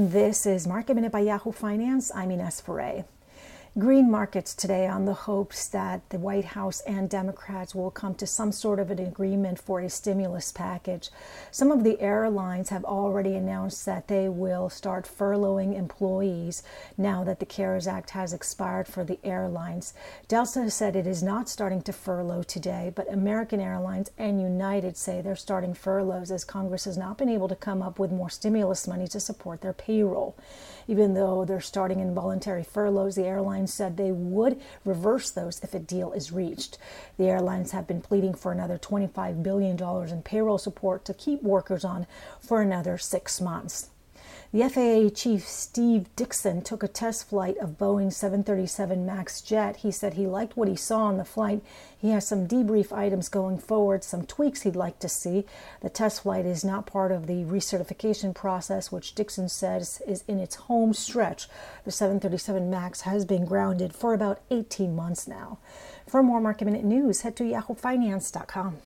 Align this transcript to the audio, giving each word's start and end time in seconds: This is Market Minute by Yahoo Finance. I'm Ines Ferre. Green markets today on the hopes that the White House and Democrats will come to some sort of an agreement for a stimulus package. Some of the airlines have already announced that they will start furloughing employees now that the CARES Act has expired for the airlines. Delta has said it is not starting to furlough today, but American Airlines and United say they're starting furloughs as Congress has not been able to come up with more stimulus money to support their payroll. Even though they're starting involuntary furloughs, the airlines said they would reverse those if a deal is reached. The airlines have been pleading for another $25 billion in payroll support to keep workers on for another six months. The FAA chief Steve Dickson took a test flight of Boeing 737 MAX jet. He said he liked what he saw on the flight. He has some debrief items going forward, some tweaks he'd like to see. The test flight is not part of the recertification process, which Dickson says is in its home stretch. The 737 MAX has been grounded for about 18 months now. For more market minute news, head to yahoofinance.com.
This 0.00 0.46
is 0.46 0.64
Market 0.64 0.94
Minute 0.94 1.10
by 1.10 1.18
Yahoo 1.26 1.50
Finance. 1.50 2.12
I'm 2.14 2.30
Ines 2.30 2.60
Ferre. 2.60 3.04
Green 3.78 4.10
markets 4.10 4.56
today 4.56 4.88
on 4.88 5.04
the 5.04 5.14
hopes 5.14 5.68
that 5.68 6.00
the 6.10 6.18
White 6.18 6.46
House 6.46 6.80
and 6.80 7.08
Democrats 7.08 7.76
will 7.76 7.92
come 7.92 8.12
to 8.16 8.26
some 8.26 8.50
sort 8.50 8.80
of 8.80 8.90
an 8.90 8.98
agreement 8.98 9.56
for 9.60 9.78
a 9.78 9.88
stimulus 9.88 10.50
package. 10.50 11.10
Some 11.52 11.70
of 11.70 11.84
the 11.84 12.00
airlines 12.00 12.70
have 12.70 12.84
already 12.84 13.36
announced 13.36 13.86
that 13.86 14.08
they 14.08 14.28
will 14.28 14.68
start 14.68 15.06
furloughing 15.06 15.78
employees 15.78 16.64
now 16.96 17.22
that 17.22 17.38
the 17.38 17.46
CARES 17.46 17.86
Act 17.86 18.10
has 18.10 18.32
expired 18.32 18.88
for 18.88 19.04
the 19.04 19.20
airlines. 19.22 19.94
Delta 20.26 20.62
has 20.62 20.74
said 20.74 20.96
it 20.96 21.06
is 21.06 21.22
not 21.22 21.48
starting 21.48 21.82
to 21.82 21.92
furlough 21.92 22.42
today, 22.42 22.90
but 22.92 23.12
American 23.12 23.60
Airlines 23.60 24.10
and 24.18 24.42
United 24.42 24.96
say 24.96 25.20
they're 25.20 25.36
starting 25.36 25.72
furloughs 25.72 26.32
as 26.32 26.42
Congress 26.42 26.86
has 26.86 26.98
not 26.98 27.16
been 27.16 27.28
able 27.28 27.46
to 27.46 27.54
come 27.54 27.82
up 27.82 28.00
with 28.00 28.10
more 28.10 28.28
stimulus 28.28 28.88
money 28.88 29.06
to 29.06 29.20
support 29.20 29.60
their 29.60 29.72
payroll. 29.72 30.36
Even 30.88 31.14
though 31.14 31.44
they're 31.44 31.60
starting 31.60 32.00
involuntary 32.00 32.64
furloughs, 32.64 33.14
the 33.14 33.24
airlines 33.24 33.67
said 33.68 33.96
they 33.96 34.12
would 34.12 34.60
reverse 34.84 35.30
those 35.30 35.60
if 35.62 35.74
a 35.74 35.78
deal 35.78 36.12
is 36.12 36.32
reached. 36.32 36.78
The 37.16 37.26
airlines 37.26 37.72
have 37.72 37.86
been 37.86 38.00
pleading 38.00 38.34
for 38.34 38.52
another 38.52 38.78
$25 38.78 39.42
billion 39.42 39.78
in 40.08 40.22
payroll 40.22 40.58
support 40.58 41.04
to 41.04 41.14
keep 41.14 41.42
workers 41.42 41.84
on 41.84 42.06
for 42.40 42.60
another 42.60 42.98
six 42.98 43.40
months. 43.40 43.90
The 44.50 44.66
FAA 44.66 45.14
chief 45.14 45.46
Steve 45.46 46.06
Dickson 46.16 46.62
took 46.62 46.82
a 46.82 46.88
test 46.88 47.28
flight 47.28 47.58
of 47.58 47.76
Boeing 47.76 48.10
737 48.10 49.04
MAX 49.04 49.42
jet. 49.42 49.76
He 49.76 49.90
said 49.90 50.14
he 50.14 50.26
liked 50.26 50.56
what 50.56 50.68
he 50.68 50.74
saw 50.74 51.00
on 51.00 51.18
the 51.18 51.24
flight. 51.26 51.62
He 51.98 52.12
has 52.12 52.26
some 52.26 52.48
debrief 52.48 52.90
items 52.90 53.28
going 53.28 53.58
forward, 53.58 54.02
some 54.02 54.24
tweaks 54.24 54.62
he'd 54.62 54.74
like 54.74 55.00
to 55.00 55.08
see. 55.08 55.44
The 55.82 55.90
test 55.90 56.22
flight 56.22 56.46
is 56.46 56.64
not 56.64 56.86
part 56.86 57.12
of 57.12 57.26
the 57.26 57.44
recertification 57.44 58.34
process, 58.34 58.90
which 58.90 59.14
Dickson 59.14 59.50
says 59.50 60.00
is 60.06 60.24
in 60.26 60.38
its 60.38 60.54
home 60.54 60.94
stretch. 60.94 61.46
The 61.84 61.92
737 61.92 62.70
MAX 62.70 63.02
has 63.02 63.26
been 63.26 63.44
grounded 63.44 63.94
for 63.94 64.14
about 64.14 64.40
18 64.50 64.96
months 64.96 65.28
now. 65.28 65.58
For 66.06 66.22
more 66.22 66.40
market 66.40 66.64
minute 66.64 66.84
news, 66.84 67.20
head 67.20 67.36
to 67.36 67.44
yahoofinance.com. 67.44 68.78